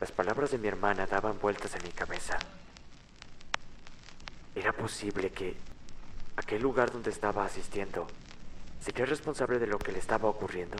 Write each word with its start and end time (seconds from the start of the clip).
Las 0.00 0.12
palabras 0.12 0.50
de 0.50 0.56
mi 0.56 0.66
hermana 0.66 1.06
daban 1.06 1.38
vueltas 1.38 1.74
en 1.74 1.82
mi 1.82 1.90
cabeza. 1.90 2.38
¿Era 4.54 4.72
posible 4.72 5.30
que 5.30 5.54
aquel 6.36 6.62
lugar 6.62 6.90
donde 6.90 7.10
estaba 7.10 7.44
asistiendo 7.44 8.06
sería 8.80 9.04
responsable 9.04 9.58
de 9.58 9.66
lo 9.66 9.78
que 9.78 9.92
le 9.92 9.98
estaba 9.98 10.30
ocurriendo? 10.30 10.78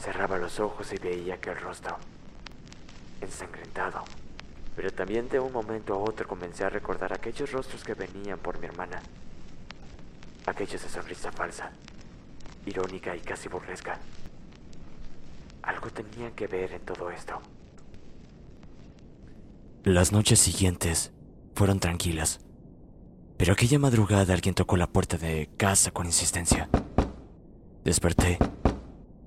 Cerraba 0.00 0.36
los 0.36 0.58
ojos 0.58 0.92
y 0.92 0.98
veía 0.98 1.34
aquel 1.34 1.60
rostro, 1.60 1.96
ensangrentado. 3.20 4.02
Pero 4.74 4.92
también 4.92 5.28
de 5.28 5.38
un 5.38 5.52
momento 5.52 5.94
a 5.94 5.98
otro 5.98 6.26
comencé 6.26 6.64
a 6.64 6.70
recordar 6.70 7.12
aquellos 7.12 7.52
rostros 7.52 7.84
que 7.84 7.94
venían 7.94 8.40
por 8.40 8.58
mi 8.58 8.66
hermana. 8.66 9.00
Aquellos 10.46 10.82
de 10.82 10.88
sonrisa 10.88 11.30
falsa, 11.30 11.70
irónica 12.66 13.14
y 13.14 13.20
casi 13.20 13.48
burlesca. 13.48 14.00
Algo 15.68 15.90
tenían 15.90 16.32
que 16.32 16.46
ver 16.46 16.72
en 16.72 16.80
todo 16.80 17.10
esto. 17.10 17.42
Las 19.84 20.12
noches 20.12 20.38
siguientes 20.38 21.12
fueron 21.54 21.78
tranquilas, 21.78 22.40
pero 23.36 23.52
aquella 23.52 23.78
madrugada 23.78 24.32
alguien 24.32 24.54
tocó 24.54 24.78
la 24.78 24.86
puerta 24.86 25.18
de 25.18 25.50
casa 25.58 25.90
con 25.90 26.06
insistencia. 26.06 26.70
Desperté 27.84 28.38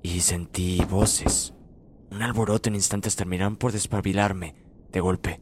y 0.02 0.18
sentí 0.20 0.84
voces. 0.90 1.54
Un 2.10 2.22
alboroto 2.22 2.68
en 2.68 2.74
instantes 2.74 3.14
terminaron 3.14 3.54
por 3.54 3.70
despabilarme 3.70 4.56
de 4.90 4.98
golpe. 4.98 5.40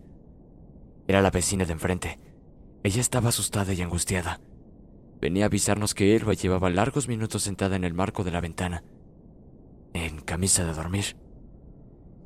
Era 1.08 1.22
la 1.22 1.30
vecina 1.30 1.64
de 1.64 1.72
enfrente. 1.72 2.18
Ella 2.82 3.00
estaba 3.00 3.30
asustada 3.30 3.72
y 3.72 3.80
angustiada. 3.80 4.38
Venía 5.18 5.44
a 5.44 5.46
avisarnos 5.46 5.94
que 5.94 6.14
Elba 6.14 6.34
llevaba 6.34 6.68
largos 6.68 7.08
minutos 7.08 7.44
sentada 7.44 7.74
en 7.76 7.84
el 7.84 7.94
marco 7.94 8.22
de 8.22 8.32
la 8.32 8.42
ventana 8.42 8.84
en 9.94 10.20
camisa 10.20 10.64
de 10.64 10.72
dormir. 10.72 11.16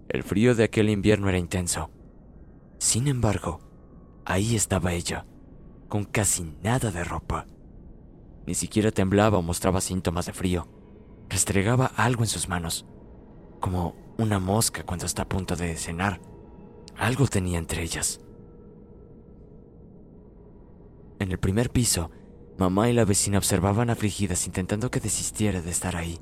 El 0.09 0.23
frío 0.23 0.55
de 0.55 0.65
aquel 0.65 0.91
invierno 0.91 1.29
era 1.29 1.39
intenso. 1.39 1.91
Sin 2.79 3.09
embargo, 3.09 3.61
ahí 4.25 4.55
estaba 4.55 4.93
ella, 4.93 5.27
con 5.89 6.05
casi 6.05 6.45
nada 6.63 6.91
de 6.91 7.05
ropa. 7.05 7.47
Ni 8.47 8.55
siquiera 8.55 8.91
temblaba 8.91 9.39
o 9.39 9.43
mostraba 9.43 9.81
síntomas 9.81 10.27
de 10.27 10.33
frío. 10.33 10.69
Restregaba 11.29 11.87
algo 11.97 12.23
en 12.23 12.29
sus 12.29 12.49
manos, 12.49 12.87
como 13.61 13.97
una 14.19 14.39
mosca 14.39 14.85
cuando 14.85 15.07
está 15.07 15.23
a 15.23 15.29
punto 15.29 15.57
de 15.57 15.77
cenar. 15.77 16.21
Algo 16.97 17.27
tenía 17.27 17.59
entre 17.59 17.83
ellas. 17.83 18.21
En 21.19 21.33
el 21.33 21.39
primer 21.39 21.71
piso, 21.71 22.11
mamá 22.59 22.91
y 22.91 22.93
la 22.93 23.05
vecina 23.05 23.39
observaban 23.39 23.89
afligidas 23.89 24.47
intentando 24.47 24.91
que 24.91 25.01
desistiera 25.01 25.63
de 25.63 25.71
estar 25.71 25.97
ahí. 25.97 26.21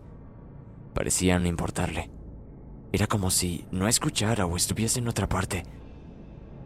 Parecía 0.94 1.38
no 1.38 1.48
importarle. 1.48 2.10
Era 2.92 3.06
como 3.06 3.30
si 3.30 3.64
no 3.70 3.88
escuchara 3.88 4.44
o 4.44 4.56
estuviese 4.56 4.98
en 4.98 5.08
otra 5.08 5.28
parte. 5.28 5.64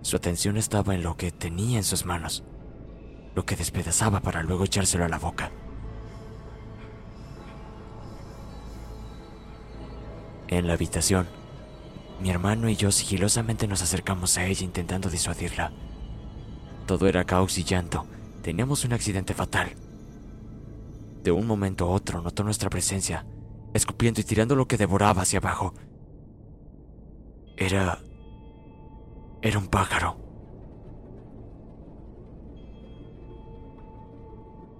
Su 0.02 0.16
atención 0.16 0.56
estaba 0.56 0.94
en 0.94 1.02
lo 1.02 1.16
que 1.16 1.30
tenía 1.30 1.78
en 1.78 1.84
sus 1.84 2.04
manos, 2.04 2.42
lo 3.34 3.46
que 3.46 3.56
despedazaba 3.56 4.20
para 4.20 4.42
luego 4.42 4.64
echárselo 4.64 5.04
a 5.04 5.08
la 5.08 5.18
boca. 5.18 5.52
En 10.48 10.66
la 10.66 10.74
habitación, 10.74 11.28
mi 12.20 12.30
hermano 12.30 12.68
y 12.68 12.76
yo 12.76 12.90
sigilosamente 12.90 13.68
nos 13.68 13.82
acercamos 13.82 14.38
a 14.38 14.46
ella 14.46 14.64
intentando 14.64 15.10
disuadirla. 15.10 15.72
Todo 16.86 17.08
era 17.08 17.24
caos 17.24 17.58
y 17.58 17.64
llanto. 17.64 18.06
Teníamos 18.42 18.84
un 18.84 18.92
accidente 18.92 19.34
fatal. 19.34 19.72
De 21.22 21.32
un 21.32 21.46
momento 21.46 21.84
a 21.84 21.88
otro 21.88 22.22
notó 22.22 22.44
nuestra 22.44 22.70
presencia 22.70 23.26
escupiendo 23.76 24.20
y 24.20 24.24
tirando 24.24 24.56
lo 24.56 24.66
que 24.66 24.76
devoraba 24.76 25.22
hacia 25.22 25.38
abajo. 25.38 25.74
Era... 27.56 27.98
era 29.42 29.58
un 29.58 29.68
pájaro. 29.68 30.18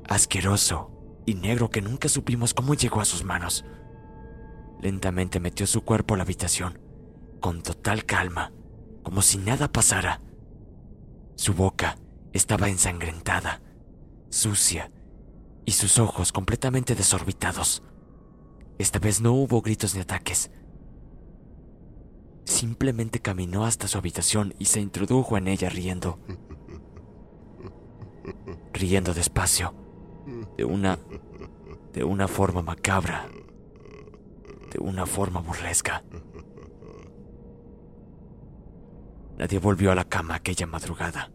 Asqueroso 0.09 0.91
y 1.27 1.35
negro 1.35 1.71
que 1.71 1.83
nunca 1.83 2.09
supimos 2.09 2.55
cómo 2.55 2.75
llegó 2.75 3.01
a 3.01 3.05
sus 3.05 3.25
manos. 3.25 3.65
Lentamente 4.81 5.41
metió 5.41 5.67
su 5.67 5.83
cuerpo 5.83 6.15
a 6.15 6.17
la 6.19 6.23
habitación, 6.23 6.79
con 7.41 7.63
total 7.63 8.05
calma, 8.05 8.53
como 9.03 9.23
si 9.23 9.39
nada 9.39 9.73
pasara. 9.73 10.21
Su 11.35 11.55
boca 11.55 11.99
estaba 12.33 12.69
ensangrentada, 12.69 13.61
sucia, 14.31 14.91
y 15.65 15.73
sus 15.73 15.99
ojos 15.99 16.33
completamente 16.33 16.95
desorbitados. 16.95 17.83
Esta 18.79 18.99
vez 18.99 19.21
no 19.21 19.33
hubo 19.33 19.63
gritos 19.63 19.95
ni 19.95 20.01
ataques. 20.01 20.51
Simplemente 22.45 23.21
caminó 23.21 23.65
hasta 23.65 23.89
su 23.89 23.99
habitación 23.99 24.55
y 24.59 24.67
se 24.67 24.81
introdujo 24.81 25.37
en 25.37 25.49
ella 25.49 25.69
riendo. 25.69 26.19
Riendo 28.73 29.15
despacio, 29.15 29.75
de 30.57 30.65
una 30.65 30.99
de 31.93 32.05
una 32.05 32.29
forma 32.29 32.61
macabra, 32.61 33.27
de 34.71 34.79
una 34.79 35.07
forma 35.07 35.41
burlesca. 35.41 36.05
Nadie 39.39 39.59
volvió 39.59 39.93
a 39.93 39.95
la 39.95 40.05
cama 40.05 40.35
aquella 40.35 40.67
madrugada. 40.67 41.31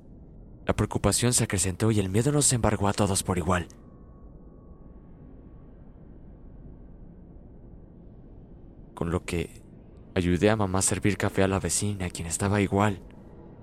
La 0.68 0.76
preocupación 0.76 1.34
se 1.34 1.44
acrecentó 1.44 1.90
y 1.90 2.00
el 2.00 2.10
miedo 2.10 2.32
nos 2.32 2.54
embargó 2.54 2.88
a 2.88 2.94
todos 2.94 3.24
por 3.24 3.40
igual. 3.40 3.68
Con 8.94 9.12
lo 9.12 9.24
que 9.26 9.62
ayudé 10.16 10.50
a 10.50 10.56
mamá 10.56 10.80
a 10.80 10.84
servir 10.84 11.18
café 11.18 11.44
a 11.44 11.48
la 11.48 11.60
vecina, 11.60 12.10
quien 12.10 12.28
estaba 12.28 12.62
igual 12.62 13.02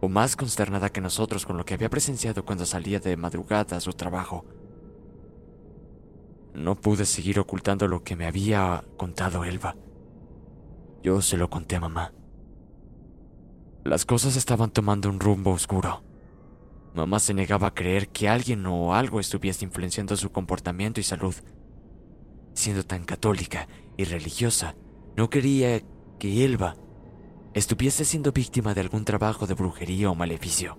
o 0.01 0.09
más 0.09 0.37
consternada 0.37 0.91
que 0.91 1.01
nosotros 1.01 1.45
con 1.45 1.57
lo 1.57 1.65
que 1.65 1.75
había 1.75 1.91
presenciado 1.91 2.45
cuando 2.45 2.67
salía 2.67 3.01
de 3.01 3.17
madrugada 3.17 3.77
a 3.77 3.81
su 3.81 3.93
trabajo. 3.93 4.45
No 6.55 6.77
pude 6.77 7.05
seguir 7.05 7.39
ocultando 7.39 7.89
lo 7.89 8.03
que 8.03 8.17
me 8.17 8.27
había 8.27 8.85
contado 8.97 9.45
Elba. 9.45 9.77
Yo 11.03 11.21
se 11.21 11.37
lo 11.37 11.51
conté 11.51 11.77
a 11.77 11.81
mamá. 11.81 12.13
Las 13.85 14.05
cosas 14.05 14.37
estaban 14.37 14.71
tomando 14.71 15.09
un 15.09 15.21
rumbo 15.21 15.53
oscuro. 15.53 16.03
Mamá 16.95 17.21
se 17.21 17.35
negaba 17.35 17.69
a 17.69 17.75
creer 17.75 18.09
que 18.09 18.29
alguien 18.29 18.67
o 18.67 18.95
algo 18.95 19.21
estuviese 19.21 19.65
influenciando 19.65 20.17
su 20.17 20.31
comportamiento 20.31 21.01
y 21.01 21.05
salud. 21.05 21.35
Siendo 22.55 22.85
tan 22.85 23.05
católica 23.05 23.69
y 23.97 24.05
religiosa, 24.05 24.75
no 25.19 25.31
quería 25.31 25.83
que 26.21 26.45
Elba 26.45 26.77
estuviese 27.53 28.05
siendo 28.05 28.31
víctima 28.31 28.73
de 28.73 28.83
algún 28.83 29.05
trabajo 29.05 29.49
de 29.49 29.55
brujería 29.55 30.09
o 30.13 30.15
maleficio. 30.15 30.79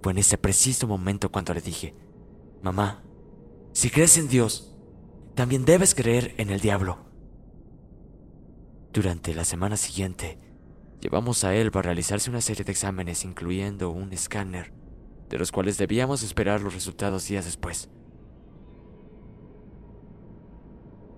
Fue 0.00 0.12
en 0.12 0.18
ese 0.18 0.38
preciso 0.38 0.86
momento 0.86 1.32
cuando 1.32 1.52
le 1.52 1.60
dije, 1.60 1.96
Mamá, 2.62 3.02
si 3.72 3.90
crees 3.90 4.18
en 4.18 4.28
Dios, 4.28 4.76
también 5.34 5.64
debes 5.64 5.96
creer 5.96 6.36
en 6.38 6.50
el 6.50 6.60
diablo. 6.60 6.98
Durante 8.92 9.34
la 9.34 9.44
semana 9.44 9.76
siguiente, 9.76 10.38
llevamos 11.00 11.42
a 11.42 11.56
Elba 11.56 11.80
a 11.80 11.82
realizarse 11.82 12.30
una 12.30 12.40
serie 12.40 12.64
de 12.64 12.70
exámenes, 12.70 13.24
incluyendo 13.24 13.90
un 13.90 14.12
escáner, 14.12 14.72
de 15.28 15.38
los 15.40 15.50
cuales 15.50 15.76
debíamos 15.76 16.22
esperar 16.22 16.60
los 16.60 16.72
resultados 16.72 17.26
días 17.26 17.46
después. 17.46 17.88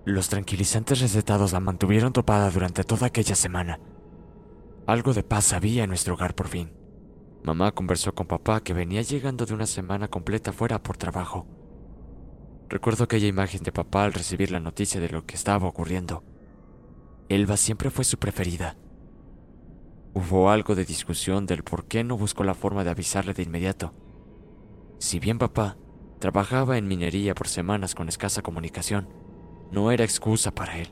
Los 0.05 0.29
tranquilizantes 0.29 1.01
recetados 1.01 1.51
la 1.51 1.59
mantuvieron 1.59 2.13
topada 2.13 2.51
durante 2.51 2.83
toda 2.83 3.07
aquella 3.07 3.33
semana. 3.33 3.79
Algo 4.85 5.15
de 5.15 5.23
paz 5.23 5.51
había 5.51 5.83
en 5.83 5.89
nuestro 5.89 6.13
hogar 6.13 6.35
por 6.35 6.47
fin. 6.47 6.71
Mamá 7.43 7.71
conversó 7.71 8.13
con 8.13 8.27
papá 8.27 8.61
que 8.61 8.75
venía 8.75 9.01
llegando 9.01 9.47
de 9.47 9.55
una 9.55 9.65
semana 9.65 10.07
completa 10.07 10.53
fuera 10.53 10.83
por 10.83 10.95
trabajo. 10.97 11.47
Recuerdo 12.69 13.03
aquella 13.03 13.25
imagen 13.25 13.63
de 13.63 13.71
papá 13.71 14.03
al 14.03 14.13
recibir 14.13 14.51
la 14.51 14.59
noticia 14.59 15.01
de 15.01 15.09
lo 15.09 15.25
que 15.25 15.33
estaba 15.33 15.67
ocurriendo. 15.67 16.23
Elba 17.27 17.57
siempre 17.57 17.89
fue 17.89 18.05
su 18.05 18.19
preferida. 18.19 18.77
Hubo 20.13 20.51
algo 20.51 20.75
de 20.75 20.85
discusión 20.85 21.47
del 21.47 21.63
por 21.63 21.85
qué 21.85 22.03
no 22.03 22.15
buscó 22.15 22.43
la 22.43 22.53
forma 22.53 22.83
de 22.83 22.91
avisarle 22.91 23.33
de 23.33 23.41
inmediato. 23.41 23.91
Si 24.99 25.19
bien 25.19 25.39
papá 25.39 25.77
trabajaba 26.19 26.77
en 26.77 26.87
minería 26.87 27.33
por 27.33 27.47
semanas 27.47 27.95
con 27.95 28.07
escasa 28.07 28.43
comunicación, 28.43 29.24
no 29.71 29.91
era 29.91 30.03
excusa 30.03 30.51
para 30.51 30.77
él. 30.77 30.89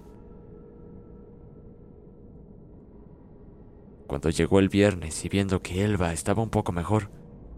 Cuando 4.07 4.29
llegó 4.29 4.59
el 4.59 4.69
viernes 4.69 5.23
y 5.25 5.29
viendo 5.29 5.61
que 5.61 5.83
Elba 5.83 6.13
estaba 6.13 6.43
un 6.43 6.49
poco 6.49 6.71
mejor, 6.71 7.09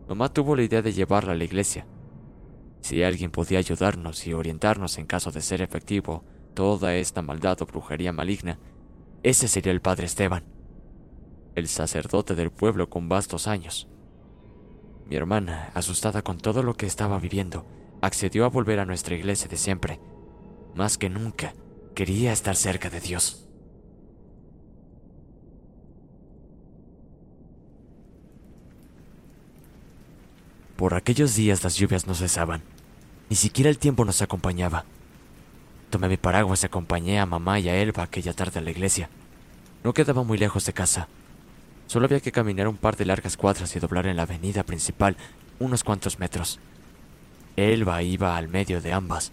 mamá 0.08 0.32
tuvo 0.32 0.56
la 0.56 0.64
idea 0.64 0.82
de 0.82 0.94
llevarla 0.94 1.34
a 1.34 1.36
la 1.36 1.44
iglesia. 1.44 1.86
Si 2.82 3.04
alguien 3.04 3.32
podía 3.32 3.60
ayudarnos 3.60 4.26
y 4.28 4.34
orientarnos 4.34 4.98
en 4.98 5.06
caso 5.06 5.32
de 5.32 5.42
ser 5.42 5.62
efectivo 5.62 6.24
toda 6.54 6.96
esta 6.96 7.22
maldad 7.22 7.62
o 7.62 7.66
brujería 7.66 8.14
maligna, 8.14 8.60
ese 9.24 9.48
sería 9.48 9.72
el 9.72 9.82
padre 9.82 10.06
Esteban, 10.06 10.44
el 11.56 11.68
sacerdote 11.68 12.36
del 12.36 12.52
pueblo 12.52 12.90
con 12.90 13.10
vastos 13.10 13.48
años. 13.48 13.88
Mi 15.08 15.16
hermana, 15.16 15.72
asustada 15.74 16.22
con 16.22 16.38
todo 16.38 16.64
lo 16.64 16.76
que 16.76 16.86
estaba 16.86 17.20
viviendo, 17.20 17.66
accedió 18.02 18.46
a 18.46 18.50
volver 18.50 18.80
a 18.80 18.86
nuestra 18.86 19.16
iglesia 19.16 19.48
de 19.48 19.58
siempre. 19.58 20.00
Más 20.76 20.98
que 20.98 21.10
nunca, 21.10 21.54
quería 21.96 22.34
estar 22.34 22.58
cerca 22.58 22.90
de 22.90 23.00
Dios. 23.00 23.48
Por 30.76 30.94
aquellos 30.94 31.34
días 31.36 31.64
las 31.64 31.78
lluvias 31.78 32.06
no 32.06 32.14
cesaban. 32.14 32.62
Ni 33.30 33.38
siquiera 33.38 33.70
el 33.70 33.78
tiempo 33.78 34.04
nos 34.04 34.22
acompañaba. 34.22 34.84
Tomé 35.90 36.10
mi 36.10 36.18
paraguas 36.18 36.64
y 36.64 36.66
acompañé 36.66 37.20
a 37.20 37.26
mamá 37.26 37.58
y 37.60 37.70
a 37.70 37.76
Elba 37.78 38.04
aquella 38.04 38.34
tarde 38.34 38.60
a 38.60 38.62
la 38.62 38.72
iglesia. 38.72 39.10
No 39.86 39.94
quedaba 39.94 40.24
muy 40.24 40.38
lejos 40.38 40.66
de 40.66 40.74
casa. 40.74 41.08
Solo 41.88 42.08
había 42.08 42.20
que 42.20 42.34
caminar 42.34 42.68
un 42.68 42.76
par 42.76 42.98
de 42.98 43.06
largas 43.06 43.38
cuadras 43.38 43.74
y 43.78 43.80
doblar 43.80 44.08
en 44.08 44.18
la 44.18 44.24
avenida 44.24 44.64
principal 44.64 45.16
unos 45.58 45.86
cuantos 45.86 46.20
metros. 46.20 46.60
Elba 47.56 48.04
iba 48.04 48.36
al 48.36 48.50
medio 48.50 48.82
de 48.82 48.92
ambas, 48.92 49.32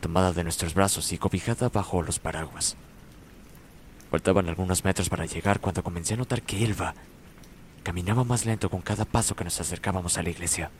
tomada 0.00 0.32
de 0.32 0.44
nuestros 0.44 0.74
brazos 0.74 1.12
y 1.12 1.18
cobijada 1.18 1.68
bajo 1.68 2.02
los 2.02 2.18
paraguas. 2.18 2.76
Faltaban 4.10 4.48
algunos 4.48 4.84
metros 4.84 5.08
para 5.08 5.26
llegar 5.26 5.60
cuando 5.60 5.84
comencé 5.84 6.14
a 6.14 6.16
notar 6.16 6.42
que 6.42 6.64
Elba 6.64 6.94
Caminaba 7.82 8.24
más 8.24 8.44
lento 8.44 8.68
con 8.68 8.82
cada 8.82 9.04
paso 9.04 9.34
que 9.34 9.44
nos 9.44 9.60
acercábamos 9.60 10.18
a 10.18 10.22
la 10.22 10.30
iglesia. 10.30 10.70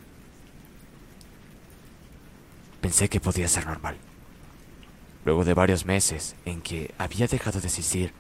Pensé 2.81 3.09
que 3.09 3.21
podía 3.21 3.49
ser 3.49 3.67
normal. 3.67 3.97
Luego 5.25 5.45
de 5.45 5.55
varios 5.55 5.87
meses 5.87 6.37
en 6.45 6.61
que 6.61 6.95
había 6.99 7.27
dejado 7.27 7.61
de 7.61 7.69
asistir, 7.69 8.13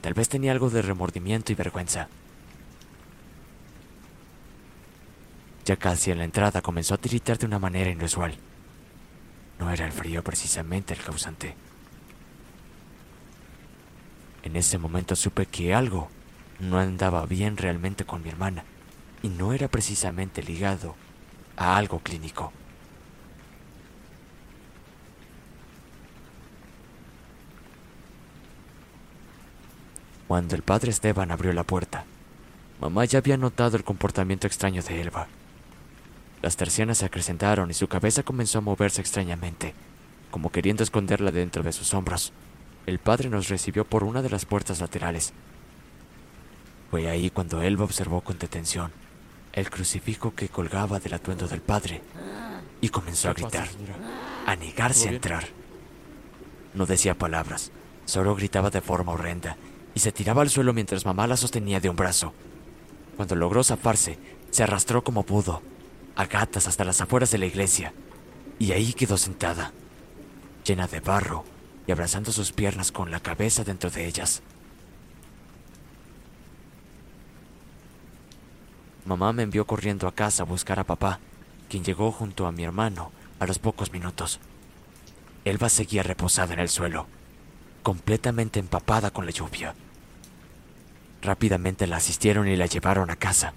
tal 0.00 0.14
vez 0.14 0.28
tenía 0.28 0.52
algo 0.52 0.70
de 0.70 0.82
remordimiento 0.82 1.52
y 1.52 1.56
vergüenza. 1.56 2.08
Ya 5.64 5.76
casi 5.76 6.10
en 6.10 6.18
la 6.18 6.24
entrada 6.24 6.62
comenzó 6.62 6.94
a 6.94 6.98
tiritar 6.98 7.38
de 7.38 7.46
una 7.46 7.58
manera 7.58 7.90
inusual. 7.90 8.36
No 9.58 9.70
era 9.70 9.86
el 9.86 9.92
frío 9.92 10.22
precisamente 10.22 10.94
el 10.94 11.02
causante. 11.02 11.54
En 14.42 14.56
ese 14.56 14.78
momento 14.78 15.16
supe 15.16 15.46
que 15.46 15.74
algo 15.74 16.08
no 16.60 16.78
andaba 16.78 17.26
bien 17.26 17.56
realmente 17.56 18.04
con 18.04 18.22
mi 18.22 18.28
hermana 18.28 18.64
y 19.22 19.28
no 19.28 19.52
era 19.52 19.68
precisamente 19.68 20.42
ligado 20.42 20.94
a 21.56 21.76
algo 21.76 21.98
clínico. 22.00 22.52
Cuando 30.28 30.54
el 30.54 30.62
padre 30.62 30.90
Esteban 30.90 31.30
abrió 31.30 31.52
la 31.52 31.64
puerta, 31.64 32.04
mamá 32.80 33.06
ya 33.06 33.18
había 33.18 33.38
notado 33.38 33.76
el 33.76 33.84
comportamiento 33.84 34.46
extraño 34.46 34.82
de 34.82 35.00
Elba. 35.00 35.26
Las 36.42 36.56
tercianas 36.56 36.98
se 36.98 37.06
acrecentaron 37.06 37.70
y 37.70 37.74
su 37.74 37.88
cabeza 37.88 38.22
comenzó 38.22 38.58
a 38.58 38.62
moverse 38.62 39.00
extrañamente, 39.00 39.74
como 40.30 40.50
queriendo 40.50 40.82
esconderla 40.82 41.30
dentro 41.30 41.62
de 41.62 41.72
sus 41.72 41.94
hombros. 41.94 42.32
El 42.86 42.98
padre 42.98 43.28
nos 43.28 43.48
recibió 43.48 43.84
por 43.84 44.04
una 44.04 44.22
de 44.22 44.30
las 44.30 44.46
puertas 44.46 44.80
laterales 44.80 45.32
fue 46.90 47.08
ahí 47.08 47.30
cuando 47.30 47.62
Elba 47.62 47.84
observó 47.84 48.22
con 48.22 48.38
detención 48.38 48.90
el 49.52 49.70
crucifijo 49.70 50.34
que 50.34 50.48
colgaba 50.48 51.00
del 51.00 51.14
atuendo 51.14 51.48
del 51.48 51.60
padre 51.60 52.00
y 52.80 52.88
comenzó 52.88 53.28
a 53.28 53.34
gritar, 53.34 53.68
a 54.46 54.56
negarse 54.56 55.08
a 55.08 55.12
entrar. 55.12 55.44
No 56.74 56.86
decía 56.86 57.14
palabras, 57.14 57.72
solo 58.04 58.34
gritaba 58.36 58.70
de 58.70 58.80
forma 58.80 59.12
horrenda 59.12 59.56
y 59.94 60.00
se 60.00 60.12
tiraba 60.12 60.42
al 60.42 60.50
suelo 60.50 60.72
mientras 60.72 61.04
mamá 61.04 61.26
la 61.26 61.36
sostenía 61.36 61.80
de 61.80 61.90
un 61.90 61.96
brazo. 61.96 62.32
Cuando 63.16 63.34
logró 63.34 63.64
zafarse, 63.64 64.18
se 64.50 64.62
arrastró 64.62 65.02
como 65.02 65.24
pudo, 65.24 65.60
a 66.18 66.26
gatas 66.26 66.66
hasta 66.66 66.84
las 66.84 67.00
afueras 67.00 67.30
de 67.30 67.38
la 67.38 67.46
iglesia, 67.46 67.92
y 68.58 68.72
ahí 68.72 68.92
quedó 68.92 69.16
sentada, 69.16 69.72
llena 70.64 70.88
de 70.88 70.98
barro 70.98 71.44
y 71.86 71.92
abrazando 71.92 72.32
sus 72.32 72.50
piernas 72.50 72.90
con 72.90 73.12
la 73.12 73.20
cabeza 73.20 73.62
dentro 73.62 73.88
de 73.88 74.04
ellas. 74.04 74.42
Mamá 79.04 79.32
me 79.32 79.44
envió 79.44 79.64
corriendo 79.64 80.08
a 80.08 80.14
casa 80.14 80.42
a 80.42 80.46
buscar 80.46 80.80
a 80.80 80.84
papá, 80.84 81.20
quien 81.68 81.84
llegó 81.84 82.10
junto 82.10 82.48
a 82.48 82.52
mi 82.52 82.64
hermano 82.64 83.12
a 83.38 83.46
los 83.46 83.60
pocos 83.60 83.92
minutos. 83.92 84.40
Elba 85.44 85.68
seguía 85.68 86.02
reposada 86.02 86.52
en 86.52 86.58
el 86.58 86.68
suelo, 86.68 87.06
completamente 87.84 88.58
empapada 88.58 89.12
con 89.12 89.24
la 89.24 89.30
lluvia. 89.30 89.76
Rápidamente 91.22 91.86
la 91.86 91.98
asistieron 91.98 92.48
y 92.48 92.56
la 92.56 92.66
llevaron 92.66 93.08
a 93.08 93.14
casa. 93.14 93.54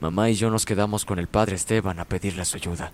Mamá 0.00 0.30
y 0.30 0.34
yo 0.34 0.50
nos 0.50 0.64
quedamos 0.64 1.04
con 1.04 1.18
el 1.18 1.28
padre 1.28 1.56
Esteban 1.56 2.00
a 2.00 2.06
pedirle 2.06 2.46
su 2.46 2.56
ayuda. 2.56 2.90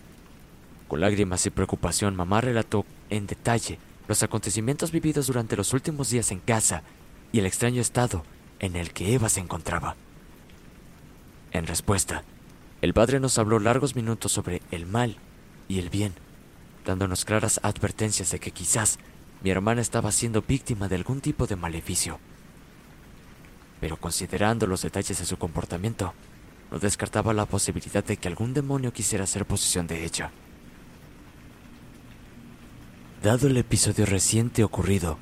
Con 0.89 1.01
lágrimas 1.01 1.47
y 1.47 1.51
preocupación, 1.51 2.17
mamá 2.17 2.41
relató 2.41 2.85
en 3.11 3.29
detalle 3.29 3.79
los 4.09 4.25
acontecimientos 4.25 4.91
vividos 4.91 5.29
durante 5.29 5.57
los 5.57 5.73
últimos 5.73 6.11
días 6.11 6.33
en 6.33 6.41
casa 6.41 6.83
y 7.31 7.39
el 7.39 7.47
extraño 7.47 7.81
estado 7.81 8.25
en 8.59 8.75
el 8.75 8.93
que 8.93 9.15
Eva 9.15 9.29
se 9.29 9.41
encontraba. 9.41 9.95
En 11.53 11.67
respuesta, 11.69 12.25
el 12.83 12.93
padre 12.93 13.21
nos 13.21 13.39
habló 13.39 13.61
largos 13.61 13.95
minutos 13.95 14.33
sobre 14.33 14.61
el 14.73 14.85
mal 14.87 15.17
y 15.69 15.79
el 15.79 15.91
bien, 15.91 16.13
dándonos 16.85 17.25
claras 17.25 17.61
advertencias 17.63 18.33
de 18.33 18.41
que 18.41 18.51
quizás 18.51 18.99
mi 19.43 19.51
hermana 19.51 19.81
estaba 19.81 20.11
siendo 20.11 20.43
víctima 20.43 20.89
de 20.89 20.97
algún 20.97 21.21
tipo 21.21 21.47
de 21.47 21.55
maleficio. 21.55 22.19
Pero 23.81 23.97
considerando 23.97 24.67
los 24.67 24.83
detalles 24.83 25.19
de 25.19 25.25
su 25.27 25.37
comportamiento, 25.37 26.15
no 26.71 26.79
descartaba 26.79 27.33
la 27.33 27.47
posibilidad 27.47 28.05
de 28.05 28.17
que 28.17 28.29
algún 28.29 28.55
demonio 28.55 28.93
quisiera 28.93 29.25
hacer 29.25 29.47
posesión 29.47 29.87
de 29.87 30.05
ella. 30.05 30.31
Dado 33.23 33.47
el 33.49 33.57
episodio 33.57 34.07
reciente 34.07 34.63
ocurrido, 34.65 35.19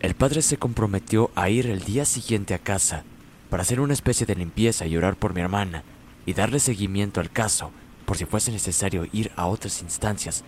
El 0.00 0.14
padre 0.14 0.42
se 0.42 0.58
comprometió 0.58 1.32
a 1.34 1.50
ir 1.50 1.66
el 1.66 1.80
día 1.80 2.04
siguiente 2.04 2.54
a 2.54 2.58
casa 2.60 3.02
para 3.50 3.62
hacer 3.62 3.80
una 3.80 3.94
especie 3.94 4.26
de 4.26 4.36
limpieza 4.36 4.86
y 4.86 4.96
orar 4.96 5.16
por 5.16 5.34
mi 5.34 5.40
hermana 5.40 5.82
y 6.24 6.34
darle 6.34 6.60
seguimiento 6.60 7.20
al 7.20 7.30
caso 7.30 7.72
por 8.04 8.16
si 8.16 8.24
fuese 8.24 8.52
necesario 8.52 9.06
ir 9.12 9.32
a 9.34 9.46
otras 9.46 9.82
instancias 9.82 10.44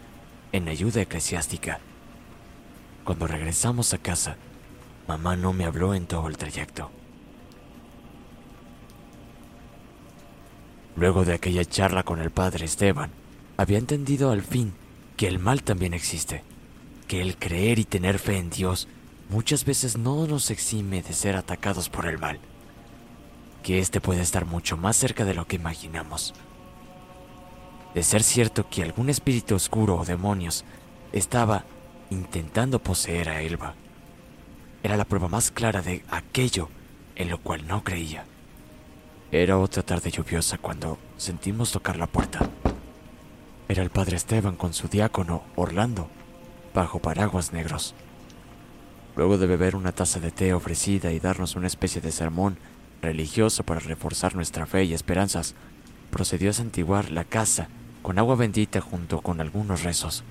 en 0.53 0.69
ayuda 0.69 1.03
eclesiástica. 1.03 1.81
Cuando 3.05 3.27
regresamos 3.27 3.93
a 3.93 3.99
casa, 3.99 4.37
mamá 5.09 5.35
no 5.35 5.53
me 5.53 5.65
habló 5.65 5.95
en 5.95 6.07
todo 6.07 6.29
el 6.29 6.37
trayecto. 6.37 6.91
Luego 10.97 11.25
de 11.25 11.35
aquella 11.35 11.65
charla 11.65 12.03
con 12.03 12.21
el 12.21 12.31
padre 12.31 12.65
Esteban, 12.65 13.11
había 13.57 13.79
entendido 13.79 14.31
al 14.31 14.43
fin 14.43 14.73
que 15.17 15.29
el 15.29 15.39
mal 15.39 15.63
también 15.63 15.95
existe, 15.95 16.43
que 17.07 17.21
el 17.21 17.37
creer 17.37 17.79
y 17.79 17.85
tener 17.85 18.19
fe 18.19 18.39
en 18.39 18.51
Dios 18.51 18.89
muchas 19.29 19.65
veces 19.65 19.97
no 19.97 20.27
nos 20.27 20.51
exime 20.51 21.03
de 21.03 21.13
ser 21.13 21.37
atacados 21.37 21.89
por 21.89 22.07
el 22.07 22.19
mal, 22.19 22.39
que 23.63 23.79
éste 23.79 24.01
puede 24.01 24.23
estar 24.23 24.47
mucho 24.47 24.77
más 24.77 24.97
cerca 24.97 25.25
de 25.25 25.35
lo 25.35 25.47
que 25.47 25.57
imaginamos. 25.57 26.35
De 27.95 28.03
ser 28.03 28.23
cierto 28.23 28.69
que 28.69 28.83
algún 28.83 29.11
espíritu 29.11 29.55
oscuro 29.55 29.97
o 29.97 30.05
demonios 30.05 30.65
estaba 31.13 31.65
intentando 32.11 32.79
poseer 32.79 33.29
a 33.29 33.43
Elba, 33.43 33.75
era 34.83 34.97
la 34.97 35.05
prueba 35.05 35.29
más 35.29 35.51
clara 35.51 35.83
de 35.83 36.05
aquello 36.11 36.69
en 37.17 37.29
lo 37.29 37.39
cual 37.39 37.67
no 37.67 37.85
creía. 37.85 38.25
Era 39.33 39.59
otra 39.59 39.85
tarde 39.85 40.11
lluviosa 40.11 40.59
cuando 40.59 40.99
sentimos 41.17 41.71
tocar 41.71 41.97
la 41.97 42.09
puerta. 42.09 42.51
Era 43.69 43.85
el 43.85 43.91
padre 43.91 44.17
Esteban 44.17 44.57
con 44.57 44.75
su 44.75 44.89
diácono 44.89 45.45
Orlando, 45.55 46.09
bajo 46.75 46.99
paraguas 46.99 47.53
negros. 47.53 47.95
Luego 49.15 49.39
de 49.39 49.47
beber 49.47 49.77
una 49.77 49.93
taza 49.93 50.19
de 50.19 50.33
té 50.33 50.53
ofrecida 50.53 51.13
y 51.13 51.21
darnos 51.21 51.55
una 51.55 51.69
especie 51.69 52.01
de 52.01 52.11
sermón 52.11 52.59
religioso 53.03 53.63
para 53.63 53.79
reforzar 53.79 54.35
nuestra 54.35 54.67
fe 54.67 54.83
y 54.83 54.95
esperanzas, 54.95 55.55
procedió 56.11 56.51
a 56.51 56.55
santiguar 56.55 57.13
la 57.13 57.23
casa 57.23 57.69
con 58.03 58.19
agua 58.19 58.35
bendita 58.35 58.81
junto 58.81 59.21
con 59.21 59.41
algunos 59.41 59.85
rezos. 59.85 60.25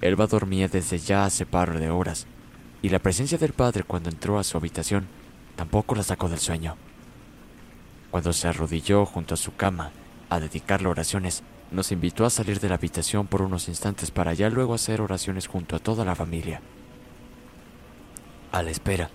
Elba 0.00 0.26
dormía 0.26 0.68
desde 0.68 0.96
ya 0.98 1.26
hace 1.26 1.44
par 1.44 1.78
de 1.78 1.90
horas, 1.90 2.26
y 2.80 2.88
la 2.88 2.98
presencia 2.98 3.36
del 3.36 3.52
padre 3.52 3.84
cuando 3.84 4.08
entró 4.08 4.38
a 4.38 4.44
su 4.44 4.56
habitación 4.56 5.06
tampoco 5.54 5.94
la 5.94 6.02
sacó 6.02 6.30
del 6.30 6.38
sueño. 6.38 6.78
Cuando 8.10 8.32
se 8.32 8.48
arrodilló 8.48 9.06
junto 9.06 9.34
a 9.34 9.36
su 9.36 9.54
cama 9.54 9.92
a 10.28 10.40
dedicarle 10.40 10.88
oraciones, 10.88 11.42
nos 11.70 11.92
invitó 11.92 12.24
a 12.24 12.30
salir 12.30 12.58
de 12.58 12.68
la 12.68 12.74
habitación 12.74 13.26
por 13.26 13.42
unos 13.42 13.68
instantes 13.68 14.10
para 14.10 14.34
ya 14.34 14.50
luego 14.50 14.74
hacer 14.74 15.00
oraciones 15.00 15.46
junto 15.46 15.76
a 15.76 15.78
toda 15.78 16.04
la 16.04 16.16
familia. 16.16 16.60
A 18.50 18.62
la 18.62 18.70
espera, 18.70 19.10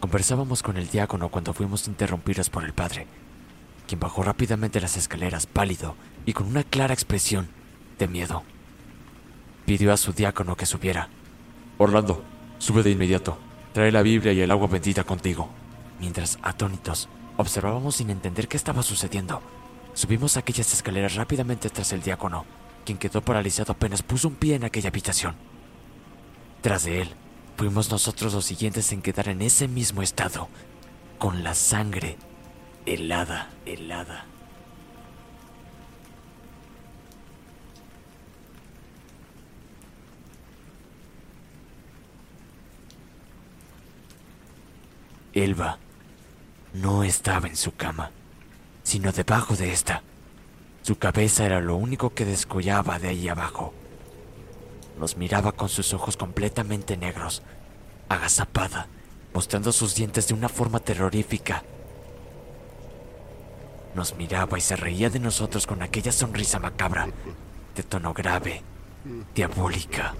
conversábamos 0.00 0.62
con 0.62 0.76
el 0.76 0.88
diácono 0.88 1.28
cuando 1.28 1.54
fuimos 1.54 1.86
interrumpidos 1.86 2.50
por 2.50 2.64
el 2.64 2.72
padre, 2.72 3.06
quien 3.86 4.00
bajó 4.00 4.24
rápidamente 4.24 4.80
las 4.80 4.96
escaleras 4.96 5.46
pálido 5.46 5.94
y 6.26 6.32
con 6.32 6.48
una 6.48 6.64
clara 6.64 6.94
expresión 6.94 7.48
de 7.98 8.08
miedo. 8.08 8.42
Pidió 9.64 9.92
a 9.92 9.96
su 9.96 10.12
diácono 10.12 10.56
que 10.56 10.66
subiera. 10.66 11.08
Orlando, 11.78 12.24
sube 12.58 12.82
de 12.82 12.90
inmediato. 12.90 13.38
Trae 13.72 13.92
la 13.92 14.02
Biblia 14.02 14.32
y 14.32 14.40
el 14.40 14.50
agua 14.50 14.66
bendita 14.66 15.04
contigo. 15.04 15.48
Mientras, 16.00 16.38
atónitos, 16.42 17.08
observábamos 17.40 17.96
sin 17.96 18.10
entender 18.10 18.48
qué 18.48 18.56
estaba 18.56 18.82
sucediendo. 18.82 19.42
Subimos 19.94 20.36
aquellas 20.36 20.72
escaleras 20.72 21.14
rápidamente 21.14 21.70
tras 21.70 21.92
el 21.92 22.02
diácono, 22.02 22.44
quien 22.84 22.98
quedó 22.98 23.22
paralizado 23.22 23.72
apenas 23.72 24.02
puso 24.02 24.28
un 24.28 24.34
pie 24.34 24.54
en 24.54 24.64
aquella 24.64 24.88
habitación. 24.88 25.34
Tras 26.60 26.84
de 26.84 27.02
él, 27.02 27.14
fuimos 27.56 27.90
nosotros 27.90 28.32
los 28.34 28.44
siguientes 28.44 28.92
en 28.92 29.02
quedar 29.02 29.28
en 29.28 29.42
ese 29.42 29.68
mismo 29.68 30.02
estado, 30.02 30.48
con 31.18 31.42
la 31.42 31.54
sangre 31.54 32.16
helada, 32.86 33.50
helada. 33.66 34.26
Elba 45.32 45.78
no 46.72 47.02
estaba 47.04 47.48
en 47.48 47.56
su 47.56 47.74
cama, 47.74 48.10
sino 48.82 49.12
debajo 49.12 49.56
de 49.56 49.72
esta. 49.72 50.02
Su 50.82 50.96
cabeza 50.96 51.44
era 51.44 51.60
lo 51.60 51.76
único 51.76 52.14
que 52.14 52.24
descollaba 52.24 52.98
de 52.98 53.08
ahí 53.08 53.28
abajo. 53.28 53.74
Nos 54.98 55.16
miraba 55.16 55.52
con 55.52 55.68
sus 55.68 55.92
ojos 55.92 56.16
completamente 56.16 56.96
negros, 56.96 57.42
agazapada, 58.08 58.88
mostrando 59.34 59.72
sus 59.72 59.94
dientes 59.94 60.28
de 60.28 60.34
una 60.34 60.48
forma 60.48 60.80
terrorífica. 60.80 61.62
Nos 63.94 64.14
miraba 64.16 64.56
y 64.56 64.60
se 64.60 64.76
reía 64.76 65.10
de 65.10 65.18
nosotros 65.18 65.66
con 65.66 65.82
aquella 65.82 66.12
sonrisa 66.12 66.58
macabra, 66.58 67.08
de 67.74 67.82
tono 67.82 68.12
grave, 68.14 68.62
diabólica. 69.34 70.14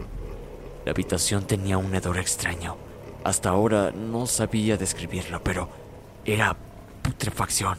La 0.85 0.92
habitación 0.92 1.47
tenía 1.47 1.78
un 1.78 1.95
hedor 1.95 2.19
extraño. 2.19 2.76
Hasta 3.23 3.50
ahora 3.50 3.90
no 3.92 4.26
sabía 4.26 4.76
describirlo, 4.76 5.42
pero 5.42 5.69
era 6.25 6.57
putrefacción, 7.03 7.79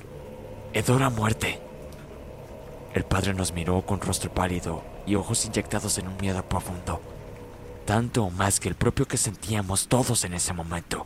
hedor 0.74 1.04
a 1.04 1.10
muerte. 1.10 1.60
El 2.94 3.04
padre 3.04 3.34
nos 3.34 3.54
miró 3.54 3.82
con 3.86 4.02
rostro 4.02 4.34
pálido 4.34 4.84
y 5.06 5.16
ojos 5.16 5.46
inyectados 5.46 5.98
en 5.98 6.08
un 6.08 6.18
miedo 6.18 6.44
profundo, 6.48 7.02
tanto 7.86 8.24
o 8.24 8.30
más 8.30 8.60
que 8.60 8.70
el 8.70 8.76
propio 8.76 9.08
que 9.08 9.18
sentíamos 9.18 9.88
todos 9.88 10.24
en 10.26 10.34
ese 10.34 10.54
momento. 10.54 11.06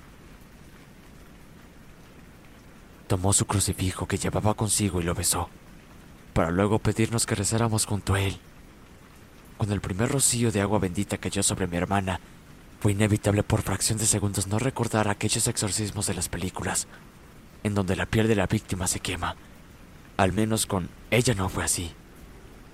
Tomó 3.07 3.33
su 3.33 3.45
crucifijo 3.45 4.07
que 4.07 4.17
llevaba 4.17 4.55
consigo 4.55 4.99
y 4.99 5.03
lo 5.03 5.13
besó, 5.13 5.49
para 6.33 6.49
luego 6.49 6.79
pedirnos 6.79 7.25
que 7.25 7.35
rezáramos 7.35 7.85
junto 7.85 8.15
a 8.15 8.21
él. 8.21 8.39
Cuando 9.57 9.75
el 9.75 9.81
primer 9.81 10.09
rocío 10.09 10.51
de 10.51 10.61
agua 10.61 10.79
bendita 10.79 11.17
cayó 11.17 11.43
sobre 11.43 11.67
mi 11.67 11.77
hermana, 11.77 12.19
fue 12.79 12.93
inevitable 12.93 13.43
por 13.43 13.61
fracción 13.61 13.97
de 13.97 14.05
segundos 14.05 14.47
no 14.47 14.59
recordar 14.59 15.07
aquellos 15.07 15.47
exorcismos 15.47 16.07
de 16.07 16.13
las 16.13 16.29
películas, 16.29 16.87
en 17.63 17.75
donde 17.75 17.95
la 17.95 18.05
piel 18.05 18.27
de 18.27 18.35
la 18.35 18.47
víctima 18.47 18.87
se 18.87 18.99
quema. 18.99 19.35
Al 20.17 20.33
menos 20.33 20.65
con 20.65 20.89
ella 21.11 21.33
no 21.33 21.49
fue 21.49 21.63
así. 21.63 21.93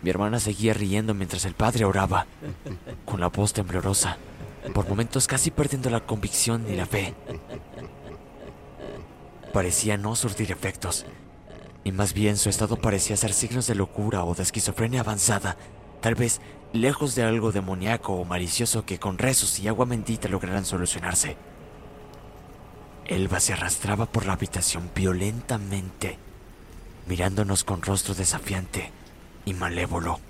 Mi 0.01 0.09
hermana 0.09 0.39
seguía 0.39 0.73
riendo 0.73 1.13
mientras 1.13 1.45
el 1.45 1.53
padre 1.53 1.85
oraba, 1.85 2.25
con 3.05 3.19
la 3.19 3.27
voz 3.27 3.53
temblorosa, 3.53 4.17
por 4.73 4.87
momentos 4.87 5.27
casi 5.27 5.51
perdiendo 5.51 5.89
la 5.89 5.99
convicción 6.01 6.65
y 6.69 6.75
la 6.75 6.85
fe. 6.85 7.13
Parecía 9.53 9.97
no 9.97 10.15
surtir 10.15 10.51
efectos, 10.51 11.05
y 11.83 11.91
más 11.91 12.13
bien 12.13 12.37
su 12.37 12.49
estado 12.49 12.77
parecía 12.77 13.17
ser 13.17 13.33
signos 13.33 13.67
de 13.67 13.75
locura 13.75 14.23
o 14.23 14.33
de 14.33 14.43
esquizofrenia 14.43 15.01
avanzada, 15.01 15.57
tal 16.01 16.15
vez 16.15 16.41
lejos 16.73 17.15
de 17.15 17.23
algo 17.23 17.51
demoníaco 17.51 18.13
o 18.13 18.25
malicioso 18.25 18.85
que 18.85 18.99
con 18.99 19.17
rezos 19.17 19.59
y 19.59 19.67
agua 19.67 19.85
bendita 19.85 20.29
lograran 20.29 20.65
solucionarse. 20.65 21.37
Elba 23.11 23.41
se 23.41 23.51
arrastraba 23.51 24.05
por 24.05 24.25
la 24.25 24.31
habitación 24.31 24.89
violentamente, 24.95 26.17
mirándonos 27.07 27.65
con 27.65 27.81
rostro 27.81 28.13
desafiante 28.13 28.89
y 29.43 29.53
malévolo. 29.53 30.21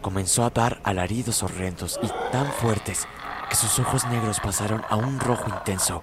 Comenzó 0.00 0.46
a 0.46 0.50
dar 0.50 0.80
alaridos 0.82 1.42
horrendos 1.42 2.00
y 2.02 2.08
tan 2.32 2.50
fuertes 2.52 3.06
que 3.50 3.54
sus 3.54 3.78
ojos 3.78 4.06
negros 4.06 4.40
pasaron 4.40 4.82
a 4.88 4.96
un 4.96 5.20
rojo 5.20 5.50
intenso, 5.50 6.02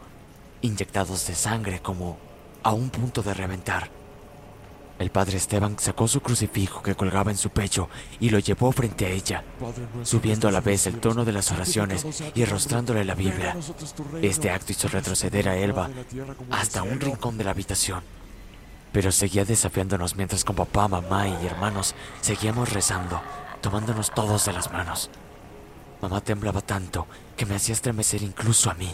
inyectados 0.61 1.25
de 1.25 1.33
sangre 1.33 1.79
como 1.81 2.19
a 2.61 2.71
un 2.73 2.91
punto 2.91 3.23
de 3.23 3.33
reventar. 3.33 3.89
El 5.03 5.11
padre 5.11 5.35
Esteban 5.35 5.77
sacó 5.79 6.07
su 6.07 6.21
crucifijo 6.21 6.81
que 6.81 6.95
colgaba 6.95 7.29
en 7.29 7.35
su 7.35 7.49
pecho 7.49 7.89
y 8.21 8.29
lo 8.29 8.39
llevó 8.39 8.71
frente 8.71 9.05
a 9.05 9.09
ella, 9.09 9.43
subiendo 10.03 10.47
a 10.47 10.51
la 10.51 10.61
vez 10.61 10.87
el 10.87 11.01
tono 11.01 11.25
de 11.25 11.33
las 11.33 11.51
oraciones 11.51 12.07
y 12.33 12.41
arrostrándole 12.41 13.03
la 13.03 13.13
Biblia. 13.13 13.53
Este 14.21 14.49
acto 14.49 14.71
hizo 14.71 14.87
retroceder 14.87 15.49
a 15.49 15.57
Elba 15.57 15.89
hasta 16.51 16.83
un 16.83 17.01
rincón 17.01 17.37
de 17.37 17.43
la 17.43 17.51
habitación, 17.51 18.01
pero 18.93 19.11
seguía 19.11 19.43
desafiándonos 19.43 20.15
mientras 20.15 20.45
con 20.45 20.55
papá, 20.55 20.87
mamá 20.87 21.27
y 21.27 21.47
hermanos 21.47 21.95
seguíamos 22.21 22.71
rezando, 22.71 23.21
tomándonos 23.59 24.09
todos 24.09 24.45
de 24.45 24.53
las 24.53 24.71
manos. 24.71 25.09
Mamá 26.01 26.21
temblaba 26.21 26.61
tanto 26.61 27.07
que 27.35 27.45
me 27.45 27.55
hacía 27.55 27.73
estremecer 27.73 28.23
incluso 28.23 28.71
a 28.71 28.73
mí, 28.73 28.89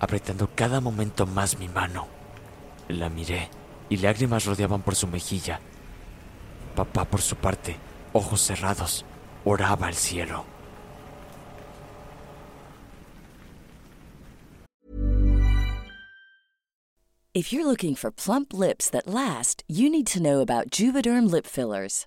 apretando 0.00 0.48
cada 0.54 0.80
momento 0.80 1.26
más 1.26 1.58
mi 1.58 1.68
mano. 1.68 2.06
La 2.88 3.10
miré 3.10 3.50
y 3.88 3.98
lágrimas 3.98 4.44
rodeaban 4.44 4.82
por 4.82 4.94
su 4.94 5.06
mejilla. 5.06 5.60
Papá, 6.74 7.04
por 7.04 7.20
su 7.20 7.36
parte, 7.36 7.76
ojos 8.12 8.40
cerrados, 8.40 9.04
oraba 9.44 9.86
al 9.86 9.94
cielo. 9.94 10.44
If 17.34 17.52
you're 17.52 17.66
looking 17.66 17.96
for 17.96 18.12
plump 18.12 18.54
lips 18.54 18.88
that 18.90 19.08
last, 19.08 19.64
you 19.66 19.90
need 19.90 20.06
to 20.06 20.22
know 20.22 20.40
about 20.40 20.70
Juvederm 20.70 21.28
lip 21.28 21.46
fillers. 21.48 22.06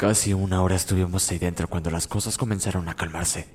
Casi 0.00 0.32
una 0.32 0.62
hora 0.62 0.76
estuvimos 0.76 1.30
ahí 1.30 1.38
dentro 1.38 1.68
cuando 1.68 1.90
las 1.90 2.08
cosas 2.08 2.38
comenzaron 2.38 2.88
a 2.88 2.94
calmarse. 2.94 3.48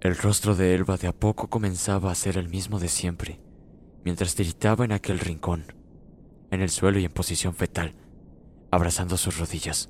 El 0.00 0.16
rostro 0.16 0.56
de 0.56 0.74
Elba 0.74 0.96
de 0.96 1.06
a 1.06 1.12
poco 1.12 1.48
comenzaba 1.48 2.10
a 2.10 2.16
ser 2.16 2.36
el 2.36 2.48
mismo 2.48 2.80
de 2.80 2.88
siempre, 2.88 3.40
mientras 4.04 4.34
tiritaba 4.34 4.84
en 4.84 4.90
aquel 4.90 5.20
rincón, 5.20 5.72
en 6.50 6.62
el 6.62 6.70
suelo 6.70 6.98
y 6.98 7.04
en 7.04 7.12
posición 7.12 7.54
fetal, 7.54 7.94
abrazando 8.72 9.16
sus 9.16 9.38
rodillas. 9.38 9.88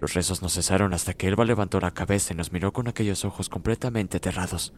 Los 0.00 0.14
rezos 0.14 0.42
no 0.42 0.48
cesaron 0.48 0.92
hasta 0.92 1.14
que 1.14 1.28
Elba 1.28 1.44
levantó 1.44 1.78
la 1.78 1.94
cabeza 1.94 2.34
y 2.34 2.36
nos 2.36 2.50
miró 2.50 2.72
con 2.72 2.88
aquellos 2.88 3.24
ojos 3.24 3.48
completamente 3.48 4.16
aterrados, 4.16 4.74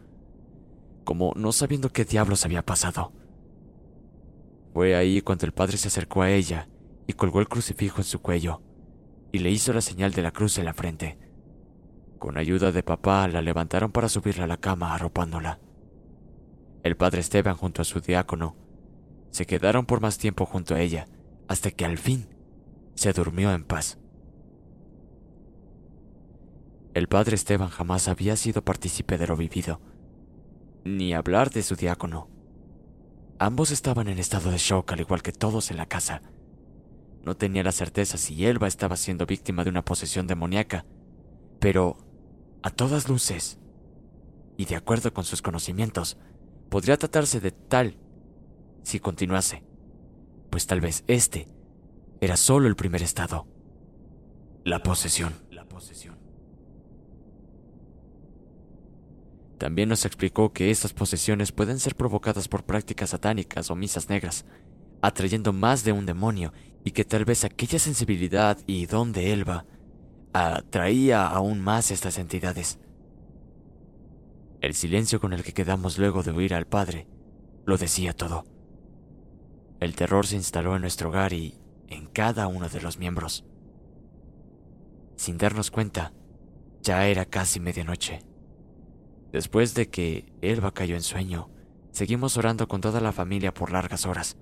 como 1.03 1.33
no 1.35 1.51
sabiendo 1.51 1.91
qué 1.91 2.05
diablos 2.05 2.45
había 2.45 2.63
pasado. 2.63 3.11
Fue 4.71 4.95
ahí 4.95 5.21
cuando 5.21 5.47
el 5.47 5.51
padre 5.51 5.77
se 5.77 5.87
acercó 5.87 6.21
a 6.21 6.29
ella 6.29 6.67
y 7.07 7.13
colgó 7.13 7.39
el 7.39 7.47
crucifijo 7.47 7.97
en 7.99 8.05
su 8.05 8.21
cuello 8.21 8.61
y 9.31 9.39
le 9.39 9.49
hizo 9.49 9.73
la 9.73 9.81
señal 9.81 10.11
de 10.11 10.21
la 10.21 10.31
cruz 10.31 10.57
en 10.57 10.65
la 10.65 10.73
frente. 10.73 11.17
Con 12.19 12.37
ayuda 12.37 12.71
de 12.71 12.83
papá 12.83 13.27
la 13.27 13.41
levantaron 13.41 13.91
para 13.91 14.09
subirla 14.09 14.43
a 14.43 14.47
la 14.47 14.57
cama 14.57 14.93
arropándola. 14.93 15.59
El 16.83 16.97
padre 16.97 17.21
Esteban 17.21 17.55
junto 17.55 17.81
a 17.81 17.85
su 17.85 18.01
diácono 18.01 18.55
se 19.29 19.45
quedaron 19.45 19.85
por 19.85 20.01
más 20.01 20.17
tiempo 20.17 20.45
junto 20.45 20.75
a 20.75 20.81
ella 20.81 21.07
hasta 21.47 21.71
que 21.71 21.85
al 21.85 21.97
fin 21.97 22.27
se 22.95 23.13
durmió 23.13 23.51
en 23.53 23.63
paz. 23.63 23.97
El 26.93 27.07
padre 27.07 27.35
Esteban 27.35 27.69
jamás 27.69 28.07
había 28.07 28.35
sido 28.35 28.63
partícipe 28.63 29.17
de 29.17 29.27
lo 29.27 29.37
vivido, 29.37 29.79
ni 30.83 31.13
hablar 31.13 31.49
de 31.49 31.63
su 31.63 31.75
diácono. 31.75 32.29
Ambos 33.39 33.71
estaban 33.71 34.07
en 34.09 34.19
estado 34.19 34.51
de 34.51 34.57
shock 34.57 34.91
al 34.91 34.99
igual 34.99 35.21
que 35.21 35.31
todos 35.31 35.71
en 35.71 35.77
la 35.77 35.85
casa. 35.85 36.21
No 37.23 37.35
tenía 37.35 37.63
la 37.63 37.71
certeza 37.71 38.17
si 38.17 38.45
Elba 38.45 38.67
estaba 38.67 38.95
siendo 38.95 39.25
víctima 39.25 39.63
de 39.63 39.69
una 39.69 39.85
posesión 39.85 40.27
demoníaca, 40.27 40.85
pero 41.59 41.97
a 42.63 42.71
todas 42.71 43.09
luces, 43.09 43.59
y 44.57 44.65
de 44.65 44.75
acuerdo 44.75 45.13
con 45.13 45.23
sus 45.23 45.41
conocimientos, 45.41 46.17
podría 46.69 46.97
tratarse 46.97 47.39
de 47.39 47.51
tal 47.51 47.97
si 48.83 48.99
continuase, 48.99 49.63
pues 50.49 50.65
tal 50.65 50.81
vez 50.81 51.03
este 51.07 51.47
era 52.19 52.37
solo 52.37 52.67
el 52.67 52.75
primer 52.75 53.01
estado, 53.03 53.47
la 54.63 54.83
posesión. 54.83 55.33
La 55.49 55.65
posesión. 55.65 56.17
También 59.57 59.89
nos 59.89 60.05
explicó 60.05 60.53
que 60.53 60.71
estas 60.71 60.93
posesiones 60.93 61.51
pueden 61.51 61.79
ser 61.79 61.95
provocadas 61.95 62.47
por 62.47 62.63
prácticas 62.63 63.11
satánicas 63.11 63.69
o 63.69 63.75
misas 63.75 64.09
negras, 64.09 64.45
atrayendo 65.01 65.53
más 65.53 65.83
de 65.83 65.91
un 65.91 66.05
demonio 66.05 66.53
y 66.83 66.91
que 66.91 67.05
tal 67.05 67.25
vez 67.25 67.43
aquella 67.43 67.79
sensibilidad 67.79 68.57
y 68.67 68.85
don 68.85 69.11
de 69.11 69.33
Elba 69.33 69.65
atraía 70.33 71.27
aún 71.27 71.59
más 71.59 71.91
estas 71.91 72.17
entidades. 72.17 72.79
El 74.61 74.73
silencio 74.73 75.19
con 75.19 75.33
el 75.33 75.43
que 75.43 75.53
quedamos 75.53 75.97
luego 75.97 76.23
de 76.23 76.31
oír 76.31 76.53
al 76.53 76.67
padre 76.67 77.07
lo 77.65 77.77
decía 77.77 78.13
todo. 78.13 78.45
El 79.79 79.95
terror 79.95 80.27
se 80.27 80.35
instaló 80.35 80.75
en 80.75 80.81
nuestro 80.81 81.09
hogar 81.09 81.33
y 81.33 81.59
en 81.87 82.05
cada 82.07 82.47
uno 82.47 82.69
de 82.69 82.81
los 82.81 82.97
miembros. 82.97 83.45
Sin 85.15 85.37
darnos 85.37 85.71
cuenta, 85.71 86.13
ya 86.81 87.07
era 87.07 87.25
casi 87.25 87.59
medianoche. 87.59 88.23
Después 89.31 89.73
de 89.73 89.89
que 89.89 90.31
Elba 90.41 90.73
cayó 90.73 90.95
en 90.95 91.01
sueño, 91.01 91.49
seguimos 91.91 92.37
orando 92.37 92.67
con 92.67 92.81
toda 92.81 93.01
la 93.01 93.11
familia 93.11 93.53
por 93.53 93.71
largas 93.71 94.05
horas, 94.05 94.37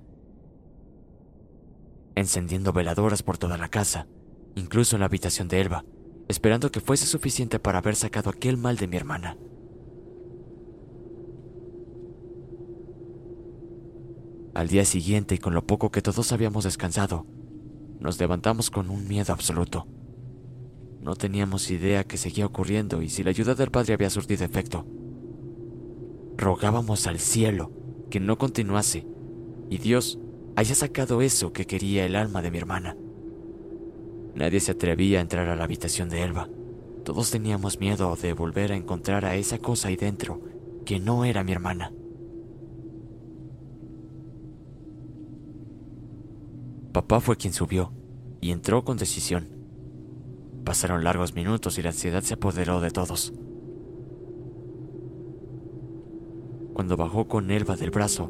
encendiendo 2.16 2.74
veladoras 2.74 3.24
por 3.24 3.38
toda 3.38 3.58
la 3.58 3.70
casa, 3.70 4.08
incluso 4.56 4.96
en 4.96 5.02
la 5.02 5.06
habitación 5.06 5.48
de 5.48 5.62
Elba, 5.62 5.86
esperando 6.28 6.72
que 6.72 6.80
fuese 6.80 7.06
suficiente 7.06 7.60
para 7.60 7.80
haber 7.80 7.96
sacado 7.96 8.30
aquel 8.30 8.58
mal 8.58 8.78
de 8.78 8.88
mi 8.88 8.98
hermana. 8.98 9.38
Al 14.54 14.68
día 14.68 14.84
siguiente 14.86 15.36
y 15.36 15.38
con 15.38 15.54
lo 15.54 15.66
poco 15.66 15.92
que 15.92 16.02
todos 16.02 16.32
habíamos 16.32 16.66
descansado, 16.66 17.26
nos 18.00 18.20
levantamos 18.20 18.70
con 18.70 18.90
un 18.90 19.08
miedo 19.08 19.34
absoluto. 19.34 19.88
No 21.02 21.16
teníamos 21.16 21.72
idea 21.72 22.04
qué 22.04 22.18
seguía 22.18 22.46
ocurriendo 22.46 23.02
y 23.02 23.10
si 23.10 23.24
la 23.24 23.30
ayuda 23.30 23.56
del 23.56 23.72
padre 23.72 23.94
había 23.94 24.10
surtido 24.10 24.44
efecto. 24.44 24.86
Rogábamos 26.36 27.08
al 27.08 27.20
cielo 27.20 27.72
que 28.10 28.20
no 28.20 28.38
continuase 28.38 29.08
y 29.70 29.78
Dios 29.78 30.20
haya 30.60 30.76
sacado 30.76 31.22
eso 31.22 31.54
que 31.54 31.66
quería 31.66 32.06
el 32.06 32.18
alma 32.18 32.42
de 32.42 32.52
mi 32.52 32.58
hermana. 32.58 32.98
Nadie 34.36 34.60
se 34.60 34.72
atrevía 34.74 35.20
a 35.20 35.22
entrar 35.22 35.48
a 35.48 35.56
la 35.56 35.64
habitación 35.64 36.10
de 36.10 36.22
Elba. 36.22 36.50
Todos 37.06 37.32
teníamos 37.32 37.80
miedo 37.80 38.14
de 38.18 38.34
volver 38.34 38.74
a 38.74 38.76
encontrar 38.76 39.24
a 39.24 39.36
esa 39.36 39.60
cosa 39.60 39.88
ahí 39.88 39.96
dentro, 39.96 40.42
que 40.86 41.00
no 41.00 41.24
era 41.24 41.46
mi 41.46 41.54
hermana. 41.54 41.94
Papá 46.92 47.22
fue 47.22 47.38
quien 47.38 47.54
subió 47.54 47.94
y 48.42 48.52
entró 48.52 48.84
con 48.84 48.98
decisión. 48.98 49.48
Pasaron 50.66 51.06
largos 51.06 51.36
minutos 51.36 51.78
y 51.78 51.84
la 51.84 51.92
ansiedad 51.92 52.22
se 52.22 52.34
apoderó 52.34 52.82
de 52.82 52.92
todos. 52.92 53.32
Cuando 56.74 56.98
bajó 56.98 57.30
con 57.30 57.50
Elba 57.50 57.78
del 57.78 57.92
brazo, 57.92 58.30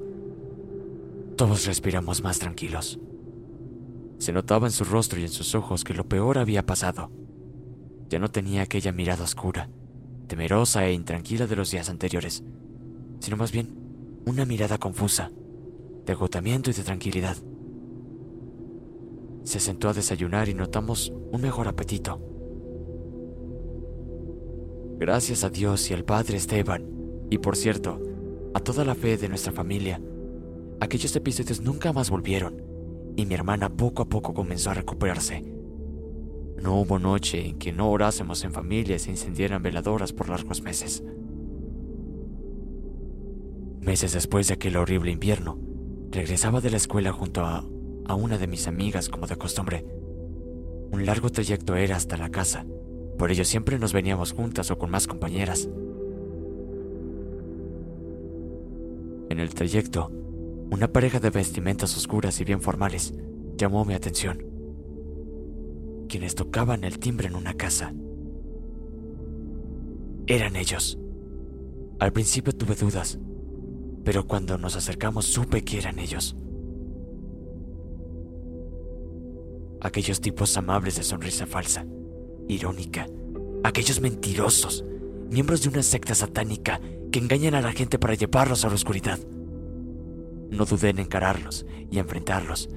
todos 1.39 1.65
respiramos 1.67 2.21
más 2.21 2.38
tranquilos. 2.38 2.99
Se 4.17 4.34
notaba 4.34 4.67
en 4.67 4.73
su 4.73 4.84
rostro 4.84 5.21
y 5.21 5.23
en 5.23 5.30
sus 5.30 5.56
ojos 5.56 5.86
que 5.86 5.93
lo 5.93 6.04
peor 6.04 6.38
había 6.38 6.65
pasado. 6.65 7.12
Ya 8.10 8.19
no 8.19 8.30
tenía 8.30 8.63
aquella 8.63 8.91
mirada 8.91 9.23
oscura, 9.23 9.69
temerosa 10.28 10.86
e 10.86 10.91
intranquila 10.91 11.47
de 11.47 11.56
los 11.56 11.71
días 11.71 11.89
anteriores, 11.89 12.43
sino 13.21 13.38
más 13.38 13.54
bien 13.54 13.73
una 14.25 14.43
mirada 14.43 14.80
confusa, 14.80 15.32
de 16.06 16.12
agotamiento 16.12 16.71
y 16.71 16.73
de 16.73 16.84
tranquilidad. 16.84 17.38
Se 19.45 19.62
sentó 19.62 19.88
a 19.88 19.93
desayunar 19.93 20.49
y 20.49 20.54
notamos 20.54 21.13
un 21.32 21.41
mejor 21.41 21.69
apetito. 21.69 22.19
Gracias 24.97 25.45
a 25.45 25.49
Dios 25.49 25.89
y 25.89 25.93
al 25.93 26.04
Padre 26.04 26.36
Esteban, 26.36 26.84
y 27.30 27.38
por 27.38 27.56
cierto, 27.56 28.02
a 28.54 28.60
toda 28.60 28.84
la 28.84 28.93
fe 28.93 29.15
de 29.15 29.30
nuestra 29.30 29.54
familia, 29.54 30.02
aquellos 30.80 31.15
episodios 31.15 31.62
nunca 31.62 31.94
más 31.94 32.10
volvieron 32.10 32.62
y 33.15 33.26
mi 33.26 33.34
hermana 33.34 33.70
poco 33.70 34.04
a 34.04 34.10
poco 34.10 34.34
comenzó 34.34 34.72
a 34.72 34.76
recuperarse. 34.76 35.44
No 36.62 36.80
hubo 36.80 37.00
noche 37.00 37.46
en 37.46 37.58
que 37.58 37.72
no 37.72 37.89
orásemos 37.89 38.44
en 38.44 38.54
familia 38.54 38.96
y 38.96 39.00
se 39.00 39.12
encendieran 39.12 39.62
veladoras 39.62 40.13
por 40.13 40.30
largos 40.30 40.62
meses. 40.62 41.04
Meses 43.82 44.13
después 44.13 44.48
de 44.48 44.56
aquel 44.56 44.78
horrible 44.78 45.12
invierno, 45.12 45.58
regresaba 46.12 46.62
de 46.62 46.70
la 46.70 46.78
escuela 46.78 47.12
junto 47.12 47.42
a, 47.42 47.65
a 48.06 48.15
una 48.15 48.38
de 48.38 48.48
mis 48.48 48.68
amigas 48.68 49.10
como 49.10 49.28
de 49.28 49.38
costumbre. 49.38 49.86
Un 50.92 51.06
largo 51.06 51.30
trayecto 51.30 51.76
era 51.76 51.96
hasta 51.96 52.18
la 52.18 52.30
casa, 52.30 52.65
por 53.18 53.32
ello 53.32 53.46
siempre 53.46 53.80
nos 53.80 53.94
veníamos 53.94 54.32
juntas 54.32 54.72
o 54.72 54.78
con 54.78 54.89
más 54.89 55.08
compañeras. 55.08 55.70
En 59.30 59.39
el 59.39 59.54
trayecto, 59.54 60.12
una 60.71 60.88
pareja 60.88 61.19
de 61.19 61.29
vestimentas 61.29 61.97
oscuras 61.97 62.39
y 62.39 62.43
bien 62.43 62.62
formales 62.62 63.13
llamó 63.58 63.86
mi 63.86 63.93
atención. 63.93 64.45
Quienes 66.08 66.36
tocaban 66.36 66.84
el 66.84 66.99
timbre 66.99 67.27
en 67.27 67.36
una 67.36 67.53
casa. 67.53 67.93
Eran 70.27 70.55
ellos. 70.55 70.97
Al 71.99 72.13
principio 72.13 72.53
tuve 72.53 72.75
dudas, 72.75 73.19
pero 74.03 74.27
cuando 74.27 74.58
nos 74.58 74.75
acercamos 74.75 75.25
supe 75.25 75.63
que 75.63 75.79
eran 75.79 75.99
ellos. 75.99 76.36
Aquellos 79.82 80.21
tipos 80.21 80.55
amables 80.58 80.97
de 80.97 81.03
sonrisa 81.03 81.45
falsa, 81.45 81.86
irónica, 82.47 83.08
aquellos 83.63 84.01
mentirosos, 84.01 84.86
miembros 85.29 85.63
de 85.63 85.69
una 85.69 85.84
secta 85.84 86.13
satánica 86.15 86.79
que 87.12 87.19
engañan 87.19 87.55
a 87.55 87.62
la 87.62 87.71
gente 87.71 87.97
para 87.97 88.13
llevarlos 88.13 88.65
a 88.65 88.69
la 88.69 88.75
oscuridad. 88.75 89.19
No 90.49 90.65
dudé 90.65 90.89
en 90.89 90.99
encararlos 90.99 91.65
y 91.91 91.99
enfrentarlos, 91.99 92.69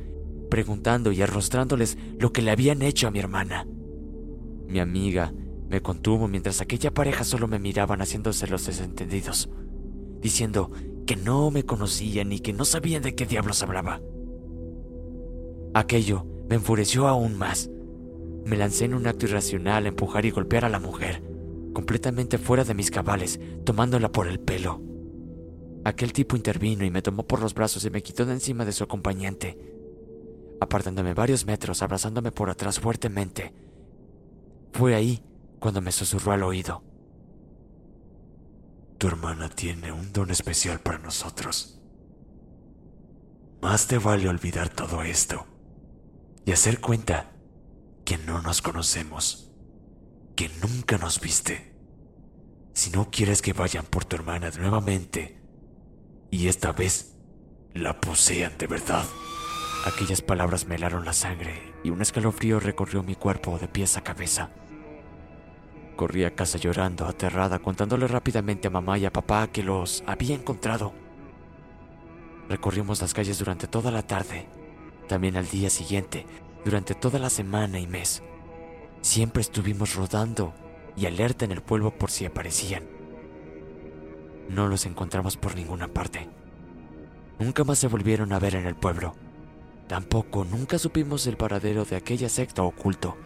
preguntando 0.51 1.13
y 1.13 1.23
arrostrándoles 1.23 1.97
lo 2.19 2.33
que 2.33 2.43
le 2.43 2.51
habían 2.51 2.83
hecho 2.83 3.09
a 3.09 3.11
mi 3.11 3.19
hermana. 3.19 3.67
Mi 4.69 4.81
amiga 4.81 5.33
me 5.69 5.81
contuvo 5.81 6.29
mientras 6.29 6.61
aquella 6.61 6.93
pareja 6.93 7.25
solo 7.25 7.49
me 7.49 7.59
miraban 7.59 8.03
haciéndose 8.03 8.47
los 8.47 8.67
desentendidos, 8.67 9.49
diciendo 10.21 10.71
que 11.07 11.17
no 11.17 11.51
me 11.51 11.65
conocían 11.65 12.33
y 12.33 12.41
que 12.41 12.53
no 12.53 12.65
sabían 12.65 13.03
de 13.03 13.15
qué 13.15 13.27
diablos 13.27 13.63
hablaba. 13.63 14.01
Aquello 15.75 16.27
me 16.49 16.57
enfureció 16.57 17.09
aún 17.09 17.39
más. 17.39 17.71
Me 18.45 18.59
lancé 18.59 18.85
en 18.85 18.95
un 18.95 19.07
acto 19.07 19.27
irracional 19.27 19.87
a 19.87 19.89
empujar 19.89 20.27
y 20.27 20.31
golpear 20.31 20.67
a 20.67 20.69
la 20.69 20.79
mujer, 20.79 21.23
completamente 21.73 22.37
fuera 22.37 22.65
de 22.65 22.75
mis 22.75 22.91
cabales, 22.91 23.41
tomándola 23.65 24.13
por 24.13 24.27
el 24.29 24.39
pelo. 24.39 24.83
Aquel 25.85 26.13
tipo 26.13 26.37
intervino 26.37 26.85
y 26.85 26.91
me 26.91 27.03
tomó 27.03 27.27
por 27.27 27.41
los 27.41 27.55
brazos 27.55 27.85
y 27.85 27.91
me 27.91 28.03
quitó 28.03 28.25
de 28.25 28.35
encima 28.35 28.65
de 28.65 28.73
su 28.73 28.85
acompañante, 28.85 29.59
apartándome 30.61 31.13
varios 31.13 31.45
metros, 31.45 31.83
abrazándome 31.83 32.31
por 32.31 32.51
atrás 32.51 32.79
fuertemente. 32.79 33.53
Fue 34.73 34.95
ahí 34.95 35.25
cuando 35.59 35.81
me 35.81 35.91
susurró 35.91 36.33
al 36.33 36.45
oído. 36.45 36.85
Tu 38.99 39.09
hermana 39.09 39.49
tiene 39.49 39.91
un 39.91 40.13
don 40.13 40.31
especial 40.31 40.79
para 40.79 40.99
nosotros. 40.99 41.81
Más 43.61 43.89
te 43.89 43.99
vale 43.99 44.29
olvidar 44.29 44.69
todo 44.69 45.03
esto 45.03 45.47
y 46.45 46.53
hacer 46.53 46.81
cuenta 46.81 47.33
que 48.05 48.19
no 48.19 48.41
nos 48.41 48.63
conocemos, 48.63 49.51
que 50.37 50.49
nunca 50.61 50.97
nos 50.99 51.21
viste. 51.21 51.75
Si 52.73 52.91
no 52.91 53.11
quieres 53.11 53.43
que 53.43 53.53
vayan 53.53 53.85
por 53.85 54.05
tu 54.05 54.15
hermana 54.15 54.51
nuevamente 54.57 55.42
y 56.33 56.49
esta 56.49 56.73
vez 56.73 57.15
la 57.75 58.01
posean 58.01 58.57
de 58.59 58.67
verdad. 58.67 59.05
Aquellas 59.85 60.23
palabras 60.23 60.67
me 60.67 60.77
helaron 60.77 61.05
la 61.05 61.13
sangre 61.13 61.75
y 61.85 61.91
un 61.91 62.01
escalofrío 62.01 62.59
recorrió 62.59 63.03
mi 63.03 63.15
cuerpo 63.15 63.59
de 63.59 63.69
pies 63.69 63.99
a 63.99 64.01
cabeza. 64.01 64.51
Corrí 65.95 66.25
a 66.25 66.35
casa 66.35 66.57
llorando, 66.57 67.07
aterrada, 67.07 67.59
contándole 67.59 68.09
rápidamente 68.09 68.69
a 68.69 68.71
mamá 68.71 68.97
y 68.99 69.05
a 69.05 69.13
papá 69.13 69.49
que 69.49 69.63
los 69.63 70.03
había 70.07 70.35
encontrado. 70.35 70.95
Recorrimos 72.49 73.03
las 73.03 73.13
calles 73.13 73.39
durante 73.39 73.67
toda 73.67 73.91
la 73.91 74.03
tarde, 74.03 74.49
también 75.09 75.37
al 75.37 75.49
día 75.49 75.69
siguiente, 75.69 76.25
durante 76.65 76.95
toda 76.95 77.19
la 77.19 77.29
semana 77.29 77.79
y 77.79 77.87
mes. 77.87 78.23
Siempre 79.03 79.43
estuvimos 79.43 79.95
rodando 79.97 80.55
y 80.97 81.05
alerta 81.05 81.45
en 81.45 81.53
el 81.53 81.61
pueblo 81.61 81.97
por 81.99 82.11
si 82.11 82.25
aparecían. 82.25 83.02
No 84.53 84.69
los 84.69 84.85
encontramos 84.85 85.39
por 85.39 85.57
ninguna 85.57 85.89
parte. 85.89 86.29
Nunca 87.39 87.65
más 87.65 87.79
se 87.79 87.89
volvieron 87.89 88.35
a 88.35 88.39
ver 88.39 88.55
en 88.55 88.67
el 88.67 88.75
pueblo. 88.75 89.15
Tampoco 89.89 90.45
nunca 90.45 90.79
supimos 90.79 91.27
el 91.27 91.39
paradero 91.39 91.87
de 91.87 91.97
aquella 91.97 92.29
secta 92.29 92.63
oculto. 92.63 93.17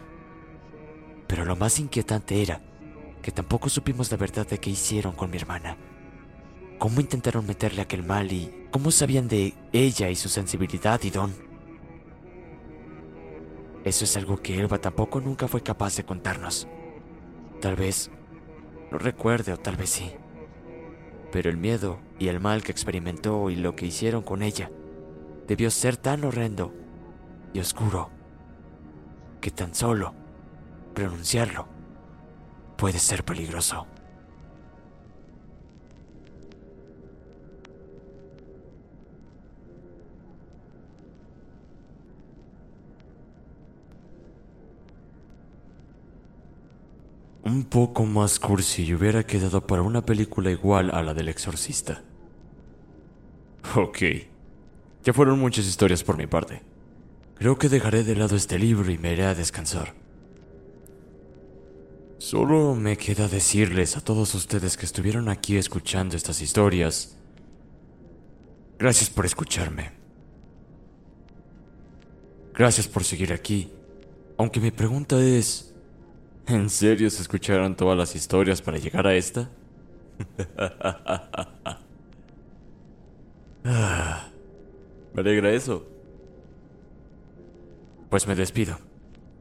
Pero 1.27 1.43
lo 1.43 1.57
más 1.57 1.79
inquietante 1.79 2.41
era 2.41 2.61
que 3.21 3.31
tampoco 3.31 3.67
supimos 3.67 4.09
la 4.09 4.15
verdad 4.15 4.47
de 4.47 4.57
qué 4.57 4.69
hicieron 4.69 5.13
con 5.13 5.29
mi 5.29 5.35
hermana. 5.35 5.75
Cómo 6.79 7.01
intentaron 7.01 7.45
meterle 7.45 7.81
aquel 7.81 8.03
mal 8.03 8.31
y 8.31 8.67
cómo 8.71 8.89
sabían 8.89 9.27
de 9.27 9.53
ella 9.73 10.09
y 10.09 10.15
su 10.15 10.29
sensibilidad 10.29 11.01
y 11.03 11.09
don. 11.09 11.33
Eso 13.83 14.05
es 14.05 14.15
algo 14.15 14.41
que 14.41 14.57
Elba 14.57 14.77
tampoco 14.77 15.19
nunca 15.19 15.49
fue 15.49 15.61
capaz 15.61 15.97
de 15.97 16.05
contarnos. 16.05 16.69
Tal 17.59 17.75
vez 17.75 18.11
lo 18.91 18.97
recuerde 18.97 19.51
o 19.51 19.57
tal 19.57 19.75
vez 19.75 19.89
sí. 19.89 20.13
Pero 21.31 21.49
el 21.49 21.57
miedo 21.57 21.99
y 22.19 22.29
el 22.29 22.39
mal 22.39 22.63
que 22.63 22.71
experimentó 22.71 23.49
y 23.49 23.55
lo 23.55 23.75
que 23.75 23.85
hicieron 23.85 24.23
con 24.23 24.41
ella 24.41 24.71
debió 25.47 25.69
ser 25.71 25.97
tan 25.97 26.23
horrendo 26.23 26.73
y 27.53 27.59
oscuro 27.59 28.09
que 29.41 29.51
tan 29.51 29.73
solo 29.73 30.13
pronunciarlo 30.93 31.67
puede 32.77 32.99
ser 32.99 33.23
peligroso. 33.23 33.87
Un 47.47 47.63
poco 47.63 48.05
más 48.05 48.41
cursi 48.41 48.83
y 48.83 48.93
hubiera 48.93 49.25
quedado 49.25 49.65
para 49.65 49.81
una 49.81 50.05
película 50.05 50.51
igual 50.51 50.91
a 50.91 51.01
la 51.01 51.13
del 51.13 51.29
exorcista. 51.29 52.03
Ok. 53.73 53.99
Ya 55.05 55.13
fueron 55.13 55.39
muchas 55.39 55.65
historias 55.65 56.03
por 56.03 56.17
mi 56.17 56.27
parte. 56.27 56.61
Creo 57.35 57.57
que 57.57 57.69
dejaré 57.69 58.03
de 58.03 58.17
lado 58.17 58.35
este 58.35 58.59
libro 58.59 58.91
y 58.91 58.97
me 58.97 59.13
iré 59.13 59.23
a 59.23 59.33
descansar. 59.33 59.93
Solo 62.17 62.75
me 62.75 62.97
queda 62.97 63.29
decirles 63.29 63.95
a 63.95 64.01
todos 64.01 64.35
ustedes 64.35 64.75
que 64.75 64.85
estuvieron 64.85 65.29
aquí 65.29 65.55
escuchando 65.55 66.17
estas 66.17 66.41
historias. 66.41 67.15
Gracias 68.77 69.09
por 69.09 69.25
escucharme. 69.25 69.91
Gracias 72.53 72.89
por 72.89 73.05
seguir 73.05 73.31
aquí. 73.31 73.71
Aunque 74.37 74.59
mi 74.59 74.71
pregunta 74.71 75.17
es, 75.23 75.73
¿en 76.47 76.69
serio 76.69 77.09
se 77.09 77.21
escucharon 77.21 77.75
todas 77.75 77.97
las 77.97 78.15
historias 78.15 78.61
para 78.61 78.77
llegar 78.77 79.05
a 79.07 79.15
esta? 79.15 79.49
Me 85.13 85.21
alegra 85.21 85.51
eso. 85.51 85.85
Pues 88.09 88.27
me 88.27 88.35
despido. 88.35 88.79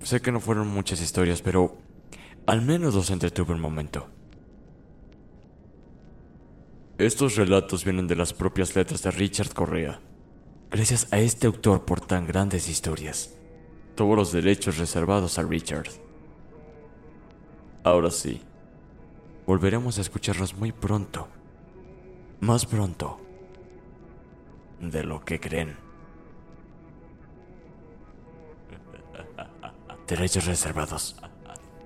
Sé 0.02 0.20
que 0.20 0.32
no 0.32 0.40
fueron 0.40 0.66
muchas 0.68 1.00
historias, 1.00 1.42
pero 1.42 1.76
al 2.46 2.62
menos 2.62 2.94
los 2.94 3.10
entretuve 3.10 3.54
un 3.54 3.60
momento. 3.60 4.08
Estos 6.98 7.36
relatos 7.36 7.84
vienen 7.84 8.06
de 8.06 8.16
las 8.16 8.32
propias 8.32 8.74
letras 8.74 9.02
de 9.02 9.10
Richard 9.10 9.52
Correa. 9.52 10.00
Gracias 10.70 11.12
a 11.12 11.18
este 11.18 11.46
autor 11.46 11.84
por 11.84 12.00
tan 12.00 12.26
grandes 12.26 12.68
historias. 12.68 13.34
Todos 13.94 14.16
los 14.16 14.32
derechos 14.32 14.78
reservados 14.78 15.38
a 15.38 15.42
Richard. 15.42 15.88
Ahora 17.86 18.10
sí, 18.10 18.42
volveremos 19.46 19.96
a 19.96 20.00
escucharlos 20.00 20.56
muy 20.56 20.72
pronto. 20.72 21.28
Más 22.40 22.66
pronto 22.66 23.20
de 24.80 25.04
lo 25.04 25.24
que 25.24 25.38
creen. 25.38 25.76
Derechos 30.08 30.46
reservados. 30.46 31.14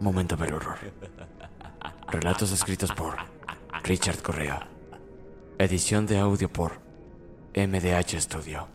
Momento 0.00 0.38
del 0.38 0.54
horror. 0.54 0.78
Relatos 2.08 2.50
escritos 2.50 2.92
por 2.92 3.16
Richard 3.82 4.22
Correa. 4.22 4.68
Edición 5.58 6.06
de 6.06 6.18
audio 6.18 6.50
por 6.50 6.80
MDH 7.54 8.22
Studio. 8.22 8.68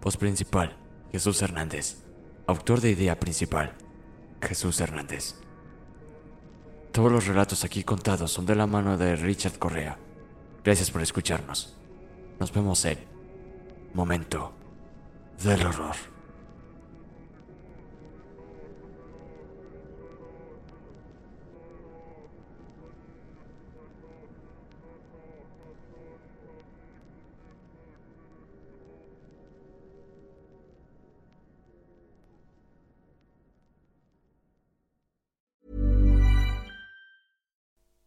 Voz 0.00 0.16
principal, 0.16 0.76
Jesús 1.10 1.42
Hernández. 1.42 2.04
Autor 2.46 2.80
de 2.80 2.92
idea 2.92 3.18
principal, 3.18 3.72
Jesús 4.40 4.80
Hernández. 4.80 5.42
Todos 6.92 7.10
los 7.10 7.26
relatos 7.26 7.64
aquí 7.64 7.84
contados 7.84 8.30
son 8.30 8.44
de 8.44 8.54
la 8.54 8.66
mano 8.66 8.98
de 8.98 9.16
Richard 9.16 9.58
Correa. 9.58 9.96
Gracias 10.62 10.90
por 10.90 11.00
escucharnos. 11.00 11.74
Nos 12.38 12.52
vemos 12.52 12.84
en 12.84 12.98
Momento 13.94 14.52
del 15.42 15.64
Horror. 15.64 16.11